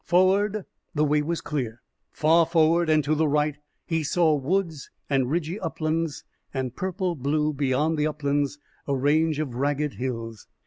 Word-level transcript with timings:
Forward 0.03 0.65
the 0.95 1.03
way 1.05 1.21
was 1.21 1.41
clear. 1.41 1.83
Far 2.11 2.47
forward 2.47 2.89
and 2.89 3.03
to 3.03 3.13
the 3.13 3.27
right, 3.27 3.57
he 3.85 4.01
saw 4.03 4.33
woods 4.35 4.89
and 5.11 5.29
ridgy 5.29 5.59
uplands, 5.59 6.23
and 6.51 6.75
purple 6.75 7.13
blue 7.13 7.53
beyond 7.53 7.99
the 7.99 8.07
uplands 8.07 8.57
a 8.87 8.95
range 8.97 9.37
of 9.37 9.53
ragged 9.53 9.93
hills. 9.93 10.47